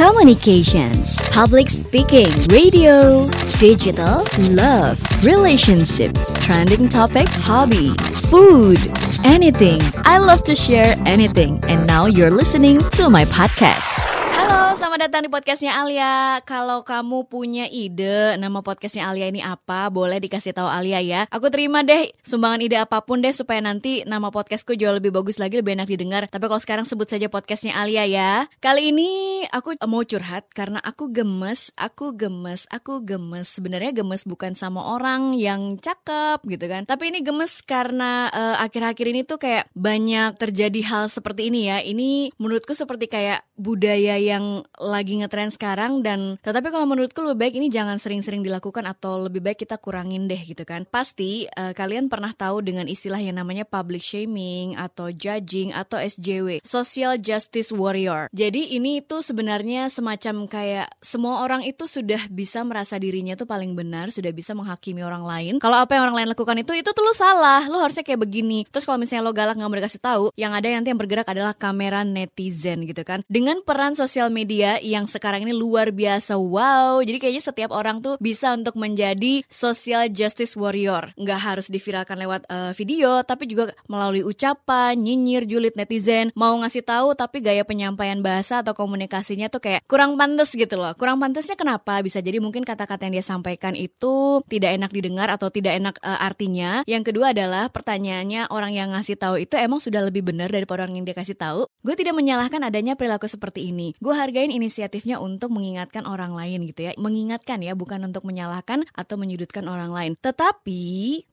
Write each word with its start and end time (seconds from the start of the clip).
communications, 0.00 1.14
public 1.28 1.68
speaking, 1.68 2.32
radio, 2.48 3.28
digital, 3.58 4.24
love, 4.48 4.98
relationships, 5.22 6.32
trending 6.42 6.88
topic, 6.88 7.28
hobby, 7.28 7.90
food, 8.30 8.78
anything. 9.24 9.78
I 10.06 10.16
love 10.16 10.42
to 10.44 10.54
share 10.54 10.96
anything. 11.04 11.62
And 11.68 11.86
now 11.86 12.06
you're 12.06 12.30
listening 12.30 12.78
to 12.96 13.10
my 13.10 13.26
podcast. 13.26 14.09
Selamat 14.70 15.10
datang 15.10 15.26
di 15.26 15.30
podcastnya 15.34 15.82
Alia. 15.82 16.38
Kalau 16.46 16.86
kamu 16.86 17.26
punya 17.26 17.66
ide 17.66 18.38
nama 18.38 18.62
podcastnya 18.62 19.10
Alia 19.10 19.26
ini 19.26 19.42
apa, 19.42 19.90
boleh 19.90 20.22
dikasih 20.22 20.54
tahu 20.54 20.70
Alia 20.70 21.02
ya. 21.02 21.26
Aku 21.26 21.50
terima 21.50 21.82
deh 21.82 22.14
sumbangan 22.22 22.62
ide 22.62 22.78
apa 22.78 23.02
pun 23.02 23.18
deh 23.18 23.34
supaya 23.34 23.58
nanti 23.58 24.06
nama 24.06 24.30
podcastku 24.30 24.78
jauh 24.78 24.94
lebih 24.94 25.10
bagus 25.10 25.42
lagi, 25.42 25.58
lebih 25.58 25.74
enak 25.74 25.90
didengar. 25.90 26.22
Tapi 26.30 26.46
kalau 26.46 26.62
sekarang 26.62 26.86
sebut 26.86 27.10
saja 27.10 27.26
podcastnya 27.26 27.74
Alia 27.74 28.06
ya. 28.06 28.46
Kali 28.62 28.94
ini 28.94 29.42
aku 29.50 29.74
mau 29.90 30.06
curhat 30.06 30.46
karena 30.54 30.78
aku 30.86 31.10
gemes, 31.10 31.74
aku 31.74 32.14
gemes, 32.14 32.70
aku 32.70 33.02
gemes. 33.02 33.50
Sebenarnya 33.50 33.90
gemes 33.90 34.22
bukan 34.22 34.54
sama 34.54 34.94
orang 34.94 35.34
yang 35.34 35.82
cakep 35.82 36.46
gitu 36.46 36.70
kan. 36.70 36.86
Tapi 36.86 37.10
ini 37.10 37.26
gemes 37.26 37.58
karena 37.66 38.30
eh, 38.30 38.56
akhir-akhir 38.62 39.06
ini 39.18 39.26
tuh 39.26 39.42
kayak 39.42 39.66
banyak 39.74 40.38
terjadi 40.38 40.80
hal 40.86 41.10
seperti 41.10 41.50
ini 41.50 41.66
ya. 41.66 41.82
Ini 41.82 42.38
menurutku 42.38 42.70
seperti 42.70 43.10
kayak 43.10 43.42
budaya 43.58 44.14
yang 44.14 44.59
lagi 44.78 45.20
ngetren 45.20 45.52
sekarang 45.52 46.00
dan 46.00 46.40
tetapi 46.40 46.72
kalau 46.72 46.86
menurutku 46.88 47.22
lebih 47.22 47.50
baik 47.50 47.54
ini 47.60 47.68
jangan 47.72 47.96
sering-sering 47.96 48.44
dilakukan 48.44 48.84
atau 48.84 49.26
lebih 49.26 49.40
baik 49.40 49.64
kita 49.64 49.78
kurangin 49.78 50.26
deh 50.26 50.40
gitu 50.42 50.66
kan. 50.66 50.84
Pasti 50.88 51.46
uh, 51.54 51.72
kalian 51.76 52.10
pernah 52.10 52.34
tahu 52.34 52.64
dengan 52.64 52.88
istilah 52.90 53.20
yang 53.20 53.38
namanya 53.38 53.62
public 53.62 54.02
shaming 54.02 54.74
atau 54.74 55.14
judging 55.14 55.70
atau 55.70 56.00
SJW, 56.00 56.64
social 56.66 57.16
justice 57.20 57.70
warrior. 57.70 58.26
Jadi 58.34 58.74
ini 58.74 59.00
itu 59.00 59.22
sebenarnya 59.22 59.86
semacam 59.88 60.50
kayak 60.50 60.88
semua 61.00 61.46
orang 61.46 61.62
itu 61.62 61.86
sudah 61.86 62.26
bisa 62.28 62.60
merasa 62.66 62.98
dirinya 62.98 63.38
tuh 63.38 63.46
paling 63.46 63.72
benar, 63.78 64.10
sudah 64.10 64.34
bisa 64.34 64.52
menghakimi 64.52 65.00
orang 65.06 65.22
lain. 65.22 65.54
Kalau 65.62 65.78
apa 65.78 65.96
yang 65.96 66.10
orang 66.10 66.24
lain 66.24 66.28
lakukan 66.34 66.58
itu 66.58 66.74
itu 66.74 66.90
tuh 66.90 67.04
lu 67.06 67.14
salah, 67.14 67.70
lu 67.70 67.78
harusnya 67.78 68.02
kayak 68.02 68.20
begini. 68.20 68.66
Terus 68.66 68.82
kalau 68.82 68.98
misalnya 68.98 69.22
lo 69.24 69.32
galak 69.32 69.54
nggak 69.54 69.70
mau 69.70 69.78
dikasih 69.78 70.02
tahu, 70.02 70.24
yang 70.34 70.52
ada 70.52 70.66
nanti 70.66 70.90
yang 70.90 71.00
bergerak 71.00 71.28
adalah 71.30 71.54
kamera 71.54 72.02
netizen 72.02 72.82
gitu 72.84 73.06
kan. 73.06 73.22
Dengan 73.30 73.62
peran 73.62 73.94
sosial 73.94 74.28
media 74.34 74.49
yang 74.58 75.06
sekarang 75.06 75.46
ini 75.46 75.54
luar 75.54 75.94
biasa 75.94 76.34
wow. 76.34 76.98
Jadi 77.04 77.18
kayaknya 77.22 77.44
setiap 77.44 77.70
orang 77.70 78.02
tuh 78.02 78.18
bisa 78.18 78.50
untuk 78.56 78.74
menjadi 78.74 79.46
social 79.46 80.10
justice 80.10 80.58
warrior. 80.58 81.14
Nggak 81.14 81.40
harus 81.40 81.66
diviralkan 81.70 82.18
lewat 82.18 82.48
uh, 82.50 82.72
video, 82.74 83.22
tapi 83.22 83.46
juga 83.46 83.70
melalui 83.86 84.26
ucapan, 84.26 84.98
nyinyir, 84.98 85.46
julid 85.46 85.74
netizen, 85.76 86.34
mau 86.34 86.56
ngasih 86.58 86.82
tahu 86.82 87.14
tapi 87.14 87.44
gaya 87.44 87.62
penyampaian 87.62 88.18
bahasa 88.24 88.64
atau 88.64 88.74
komunikasinya 88.74 89.52
tuh 89.52 89.62
kayak 89.62 89.84
kurang 89.86 90.16
pantas 90.16 90.50
gitu 90.56 90.74
loh. 90.74 90.96
Kurang 90.96 91.20
pantasnya 91.20 91.54
kenapa? 91.54 92.00
Bisa 92.00 92.18
jadi 92.18 92.40
mungkin 92.40 92.64
kata-kata 92.66 93.06
yang 93.06 93.20
dia 93.20 93.26
sampaikan 93.26 93.76
itu 93.76 94.40
tidak 94.48 94.74
enak 94.74 94.90
didengar 94.90 95.28
atau 95.28 95.52
tidak 95.52 95.76
enak 95.76 95.94
uh, 96.00 96.24
artinya. 96.24 96.82
Yang 96.88 97.12
kedua 97.12 97.36
adalah 97.36 97.68
pertanyaannya 97.68 98.48
orang 98.48 98.72
yang 98.72 98.90
ngasih 98.96 99.20
tahu 99.20 99.42
itu 99.42 99.54
emang 99.60 99.78
sudah 99.78 100.00
lebih 100.06 100.24
benar 100.24 100.48
daripada 100.48 100.86
orang 100.86 100.96
yang 100.96 101.06
dia 101.06 101.16
kasih 101.16 101.36
tahu. 101.36 101.68
Gue 101.84 101.94
tidak 101.94 102.16
menyalahkan 102.16 102.60
adanya 102.64 102.96
perilaku 102.96 103.28
seperti 103.28 103.68
ini. 103.68 103.92
Gue 104.00 104.16
hargain 104.40 104.56
inisiatifnya 104.56 105.20
untuk 105.20 105.52
mengingatkan 105.52 106.08
orang 106.08 106.32
lain 106.32 106.64
gitu 106.64 106.88
ya. 106.88 106.96
Mengingatkan 106.96 107.60
ya, 107.60 107.76
bukan 107.76 108.08
untuk 108.08 108.24
menyalahkan 108.24 108.88
atau 108.96 109.20
menyudutkan 109.20 109.68
orang 109.68 109.92
lain. 109.92 110.12
Tetapi, 110.16 110.80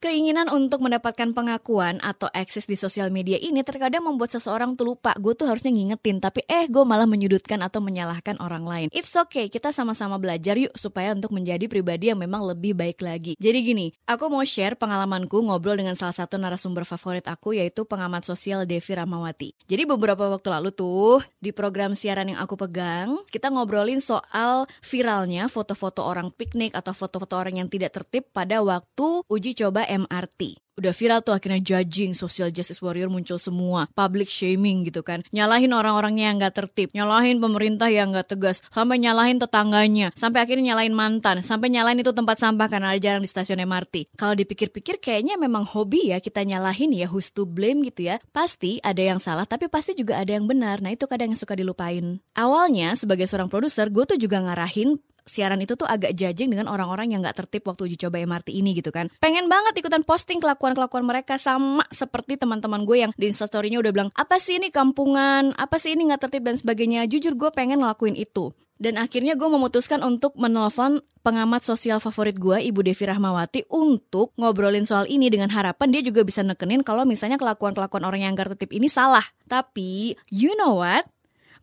keinginan 0.04 0.52
untuk 0.52 0.84
mendapatkan 0.84 1.32
pengakuan 1.32 2.04
atau 2.04 2.28
akses 2.36 2.68
di 2.68 2.76
sosial 2.76 3.08
media 3.08 3.40
ini 3.40 3.64
terkadang 3.64 4.04
membuat 4.04 4.36
seseorang 4.36 4.76
tuh 4.76 4.92
lupa. 4.92 5.16
Gue 5.24 5.40
tuh 5.40 5.48
harusnya 5.48 5.72
ngingetin, 5.72 6.20
tapi 6.20 6.44
eh 6.52 6.68
gue 6.68 6.84
malah 6.84 7.08
menyudutkan 7.08 7.64
atau 7.64 7.80
menyalahkan 7.80 8.44
orang 8.44 8.68
lain. 8.68 8.88
It's 8.92 9.16
okay, 9.16 9.48
kita 9.48 9.72
sama-sama 9.72 10.20
belajar 10.20 10.60
yuk 10.60 10.76
supaya 10.76 11.16
untuk 11.16 11.32
menjadi 11.32 11.64
pribadi 11.72 12.12
yang 12.12 12.20
memang 12.20 12.44
lebih 12.44 12.76
baik 12.76 13.00
lagi. 13.00 13.40
Jadi 13.40 13.60
gini, 13.64 13.88
aku 14.04 14.28
mau 14.28 14.44
share 14.44 14.76
pengalamanku 14.76 15.48
ngobrol 15.48 15.80
dengan 15.80 15.96
salah 15.96 16.12
satu 16.12 16.36
narasumber 16.36 16.84
favorit 16.84 17.24
aku 17.32 17.56
yaitu 17.56 17.88
pengamat 17.88 18.28
sosial 18.28 18.68
Devi 18.68 18.92
Ramawati. 18.92 19.56
Jadi 19.64 19.88
beberapa 19.88 20.28
waktu 20.28 20.52
lalu 20.52 20.76
tuh 20.76 21.24
di 21.40 21.56
program 21.56 21.96
siaran 21.96 22.36
yang 22.36 22.44
aku 22.44 22.58
pegang, 22.58 22.97
kita 23.30 23.54
ngobrolin 23.54 24.02
soal 24.02 24.66
viralnya 24.82 25.46
foto-foto 25.52 26.02
orang 26.02 26.34
piknik 26.34 26.74
atau 26.74 26.96
foto-foto 26.96 27.38
orang 27.38 27.62
yang 27.62 27.70
tidak 27.70 27.94
tertib 27.94 28.30
pada 28.34 28.64
waktu 28.66 29.22
uji 29.30 29.52
coba 29.54 29.86
MRT 29.86 30.67
udah 30.78 30.94
viral 30.94 31.26
tuh 31.26 31.34
akhirnya 31.34 31.58
judging 31.60 32.14
social 32.14 32.54
justice 32.54 32.80
warrior 32.86 33.10
muncul 33.10 33.42
semua 33.42 33.90
public 33.98 34.30
shaming 34.30 34.86
gitu 34.86 35.02
kan. 35.02 35.26
Nyalahin 35.34 35.74
orang-orangnya 35.74 36.30
yang 36.30 36.38
gak 36.38 36.56
tertib 36.64 36.94
nyalahin 36.94 37.42
pemerintah 37.42 37.90
yang 37.90 38.14
gak 38.14 38.38
tegas 38.38 38.62
sampai 38.70 39.02
nyalahin 39.02 39.42
tetangganya 39.42 40.14
sampai 40.14 40.46
akhirnya 40.46 40.74
nyalahin 40.74 40.94
mantan 40.94 41.42
sampai 41.42 41.74
nyalahin 41.74 42.06
itu 42.06 42.14
tempat 42.14 42.38
sampah 42.38 42.70
karena 42.70 42.94
ada 42.94 43.00
jarang 43.02 43.26
di 43.26 43.30
stasiun 43.30 43.60
MRT 43.66 44.14
kalau 44.14 44.38
dipikir-pikir 44.38 45.02
kayaknya 45.02 45.36
memang 45.36 45.66
hobi 45.66 46.14
ya 46.14 46.22
kita 46.22 46.46
nyalahin 46.46 46.94
ya 46.94 47.10
who's 47.10 47.34
to 47.34 47.50
blame 47.50 47.82
gitu 47.82 48.14
ya. 48.14 48.22
Pasti 48.30 48.78
ada 48.86 49.02
yang 49.02 49.18
salah 49.18 49.50
tapi 49.50 49.66
pasti 49.68 49.98
juga 49.98 50.22
ada 50.22 50.30
yang 50.30 50.46
benar. 50.46 50.80
Nah 50.80 50.94
itu 50.94 51.10
kadang 51.10 51.34
yang 51.34 51.40
suka 51.40 51.58
dilupain. 51.58 52.22
Awalnya 52.38 52.94
sebagai 52.94 53.26
seorang 53.26 53.50
produser 53.50 53.90
gue 53.90 54.06
tuh 54.06 54.20
juga 54.22 54.38
ngarahin 54.46 55.02
siaran 55.28 55.60
itu 55.62 55.76
tuh 55.76 55.86
agak 55.86 56.16
judging 56.16 56.50
dengan 56.50 56.72
orang-orang 56.72 57.14
yang 57.14 57.22
nggak 57.22 57.46
tertib 57.46 57.68
waktu 57.68 57.92
uji 57.92 58.08
coba 58.08 58.24
MRT 58.24 58.56
ini 58.56 58.74
gitu 58.74 58.90
kan. 58.90 59.12
Pengen 59.20 59.52
banget 59.52 59.78
ikutan 59.78 60.02
posting 60.08 60.42
kelakuan-kelakuan 60.42 61.04
mereka 61.04 61.36
sama 61.38 61.86
seperti 61.94 62.40
teman-teman 62.40 62.88
gue 62.88 62.98
yang 63.06 63.12
di 63.14 63.30
instastorynya 63.30 63.78
udah 63.84 63.92
bilang 63.94 64.10
apa 64.16 64.40
sih 64.40 64.58
ini 64.58 64.72
kampungan, 64.74 65.54
apa 65.60 65.78
sih 65.78 65.94
ini 65.94 66.10
nggak 66.10 66.28
tertib 66.28 66.48
dan 66.48 66.56
sebagainya. 66.58 67.06
Jujur 67.06 67.36
gue 67.36 67.52
pengen 67.52 67.84
ngelakuin 67.84 68.16
itu. 68.16 68.56
Dan 68.78 69.02
akhirnya 69.02 69.34
gue 69.34 69.50
memutuskan 69.50 70.06
untuk 70.06 70.38
menelpon 70.38 71.02
pengamat 71.26 71.66
sosial 71.66 71.98
favorit 71.98 72.38
gue, 72.38 72.62
Ibu 72.62 72.86
Devi 72.86 73.10
Rahmawati, 73.10 73.66
untuk 73.74 74.38
ngobrolin 74.38 74.86
soal 74.86 75.10
ini 75.10 75.34
dengan 75.34 75.50
harapan 75.50 75.90
dia 75.90 76.06
juga 76.06 76.22
bisa 76.22 76.46
nekenin 76.46 76.86
kalau 76.86 77.02
misalnya 77.02 77.42
kelakuan-kelakuan 77.42 78.06
orang 78.06 78.22
yang 78.22 78.38
gak 78.38 78.54
tertib 78.54 78.78
ini 78.78 78.86
salah. 78.86 79.26
Tapi, 79.50 80.14
you 80.30 80.54
know 80.54 80.78
what? 80.78 81.10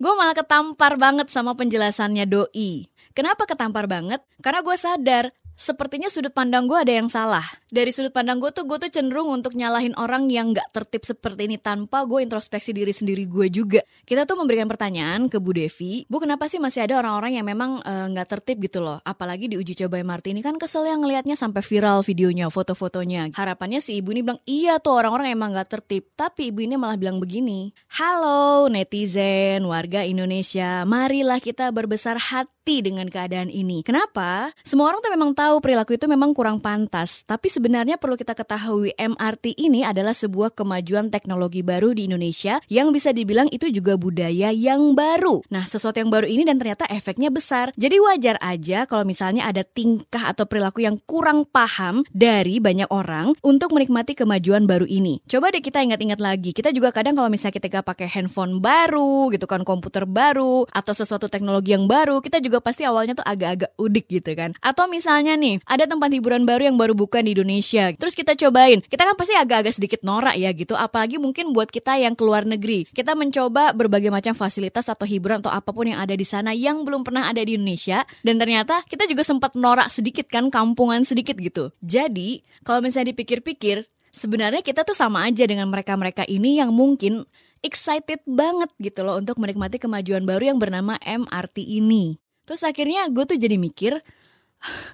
Gue 0.05 0.13
malah 0.21 0.37
ketampar 0.37 1.01
banget 1.01 1.33
sama 1.33 1.57
penjelasannya 1.57 2.29
Doi. 2.29 2.93
Kenapa 3.17 3.49
ketampar 3.49 3.89
banget? 3.89 4.21
Karena 4.45 4.61
gue 4.61 4.77
sadar 4.77 5.33
sepertinya 5.55 6.11
sudut 6.11 6.35
pandang 6.35 6.67
gue 6.67 6.79
ada 6.79 6.93
yang 6.93 7.09
salah. 7.11 7.45
Dari 7.75 7.91
sudut 7.91 8.15
pandang 8.15 8.39
gue 8.39 8.55
tuh, 8.55 8.71
gue 8.71 8.79
tuh 8.87 8.91
cenderung 8.91 9.27
untuk 9.35 9.59
nyalahin 9.59 9.99
orang 9.99 10.31
yang 10.31 10.55
gak 10.55 10.71
tertib 10.71 11.03
seperti 11.03 11.51
ini 11.51 11.59
tanpa 11.59 12.07
gue 12.07 12.23
introspeksi 12.23 12.71
diri 12.71 12.95
sendiri 12.95 13.27
gue 13.27 13.51
juga. 13.51 13.83
Kita 14.07 14.23
tuh 14.23 14.39
memberikan 14.39 14.71
pertanyaan 14.71 15.27
ke 15.27 15.43
Bu 15.43 15.51
Devi, 15.51 16.07
Bu 16.07 16.23
kenapa 16.23 16.47
sih 16.47 16.63
masih 16.63 16.87
ada 16.87 17.03
orang-orang 17.03 17.43
yang 17.43 17.47
memang 17.47 17.83
uh, 17.83 18.07
gak 18.15 18.39
tertib 18.39 18.63
gitu 18.63 18.79
loh? 18.79 19.03
Apalagi 19.03 19.51
di 19.51 19.59
uji 19.59 19.75
coba 19.75 19.99
MRT 19.99 20.39
ini 20.39 20.41
kan 20.41 20.55
kesel 20.55 20.87
yang 20.87 21.03
ngelihatnya 21.03 21.35
sampai 21.35 21.67
viral 21.67 22.07
videonya, 22.07 22.47
foto-fotonya. 22.47 23.35
Harapannya 23.35 23.83
si 23.83 23.99
ibu 23.99 24.15
ini 24.15 24.23
bilang, 24.23 24.39
iya 24.47 24.79
tuh 24.79 24.95
orang-orang 24.95 25.35
emang 25.35 25.59
gak 25.59 25.75
tertib. 25.81 26.15
Tapi 26.15 26.55
ibu 26.55 26.63
ini 26.63 26.79
malah 26.79 26.95
bilang 26.95 27.19
begini, 27.19 27.75
Halo 27.99 28.71
netizen, 28.71 29.67
warga 29.67 30.07
Indonesia, 30.07 30.87
marilah 30.87 31.43
kita 31.43 31.75
berbesar 31.75 32.23
hati 32.23 32.87
dengan 32.87 33.11
keadaan 33.13 33.53
ini. 33.53 33.85
Kenapa? 33.85 34.55
Semua 34.65 34.89
orang 34.89 35.05
tuh 35.05 35.13
memang 35.13 35.37
tahu 35.37 35.44
perilaku 35.61 35.97
itu 35.99 36.07
memang 36.09 36.33
kurang 36.33 36.63
pantas, 36.63 37.27
tapi 37.29 37.53
sebenarnya 37.53 38.01
perlu 38.01 38.17
kita 38.17 38.33
ketahui 38.33 38.95
MRT 38.97 39.59
ini 39.61 39.85
adalah 39.85 40.17
sebuah 40.17 40.55
kemajuan 40.57 41.13
teknologi 41.13 41.61
baru 41.61 41.93
di 41.93 42.09
Indonesia 42.09 42.63
yang 42.73 42.95
bisa 42.95 43.13
dibilang 43.13 43.51
itu 43.53 43.69
juga 43.69 44.01
budaya 44.01 44.49
yang 44.55 44.97
baru. 44.97 45.45
Nah, 45.53 45.69
sesuatu 45.69 46.01
yang 46.01 46.09
baru 46.09 46.25
ini 46.25 46.49
dan 46.49 46.57
ternyata 46.57 46.89
efeknya 46.89 47.29
besar. 47.29 47.71
Jadi 47.77 48.01
wajar 48.01 48.41
aja 48.41 48.89
kalau 48.89 49.05
misalnya 49.05 49.45
ada 49.45 49.61
tingkah 49.67 50.33
atau 50.33 50.49
perilaku 50.49 50.83
yang 50.83 50.97
kurang 51.05 51.45
paham 51.45 52.07
dari 52.15 52.63
banyak 52.63 52.89
orang 52.89 53.37
untuk 53.45 53.77
menikmati 53.77 54.17
kemajuan 54.17 54.65
baru 54.65 54.89
ini. 54.89 55.21
Coba 55.29 55.53
deh 55.53 55.61
kita 55.61 55.85
ingat-ingat 55.85 56.23
lagi. 56.23 56.57
Kita 56.57 56.73
juga 56.73 56.95
kadang 56.95 57.19
kalau 57.19 57.29
misalnya 57.29 57.61
kita 57.61 57.85
pakai 57.85 58.09
handphone 58.09 58.63
baru 58.65 59.29
gitu 59.35 59.45
kan, 59.45 59.67
komputer 59.67 60.09
baru 60.09 60.65
atau 60.71 60.95
sesuatu 60.97 61.29
teknologi 61.29 61.75
yang 61.77 61.91
baru, 61.91 62.23
kita 62.25 62.41
juga 62.41 62.63
pasti 62.63 62.87
awalnya 62.87 63.19
tuh 63.19 63.27
agak-agak 63.27 63.75
udik 63.77 64.07
gitu 64.09 64.33
kan. 64.33 64.57
Atau 64.63 64.87
misalnya 64.87 65.34
nih, 65.37 65.63
ada 65.67 65.85
tempat 65.85 66.11
hiburan 66.11 66.43
baru 66.49 66.73
yang 66.73 66.77
baru 66.79 66.95
buka 66.95 67.21
di 67.21 67.35
Indonesia. 67.37 67.91
Terus 67.95 68.15
kita 68.15 68.35
cobain. 68.35 68.81
Kita 68.83 69.03
kan 69.05 69.15
pasti 69.19 69.35
agak-agak 69.35 69.75
sedikit 69.75 70.01
norak 70.03 70.35
ya 70.39 70.51
gitu. 70.55 70.75
Apalagi 70.79 71.21
mungkin 71.21 71.51
buat 71.55 71.69
kita 71.69 71.99
yang 72.01 72.15
keluar 72.15 72.47
negeri. 72.47 72.87
Kita 72.91 73.13
mencoba 73.19 73.75
berbagai 73.77 74.09
macam 74.09 74.33
fasilitas 74.33 74.87
atau 74.89 75.05
hiburan 75.05 75.43
atau 75.43 75.53
apa 75.53 75.71
pun 75.71 75.91
yang 75.91 76.01
ada 76.01 76.15
di 76.15 76.27
sana 76.27 76.55
yang 76.55 76.83
belum 76.83 77.05
pernah 77.05 77.29
ada 77.29 77.43
di 77.43 77.59
Indonesia. 77.59 78.03
Dan 78.25 78.41
ternyata 78.41 78.83
kita 78.87 79.05
juga 79.11 79.23
sempat 79.23 79.59
norak 79.59 79.91
sedikit 79.93 80.27
kan, 80.31 80.49
kampungan 80.49 81.03
sedikit 81.05 81.37
gitu. 81.39 81.75
Jadi, 81.85 82.41
kalau 82.65 82.81
misalnya 82.81 83.13
dipikir-pikir, 83.13 83.85
sebenarnya 84.15 84.63
kita 84.63 84.87
tuh 84.87 84.95
sama 84.95 85.27
aja 85.27 85.43
dengan 85.45 85.67
mereka-mereka 85.69 86.23
ini 86.31 86.63
yang 86.63 86.71
mungkin 86.71 87.27
excited 87.65 88.21
banget 88.29 88.69
gitu 88.77 89.03
loh 89.03 89.17
untuk 89.17 89.41
menikmati 89.41 89.81
kemajuan 89.81 90.29
baru 90.29 90.55
yang 90.55 90.59
bernama 90.61 91.01
MRT 91.01 91.65
ini. 91.65 92.21
Terus 92.45 92.61
akhirnya 92.61 93.09
gue 93.09 93.25
tuh 93.25 93.41
jadi 93.41 93.57
mikir, 93.57 94.05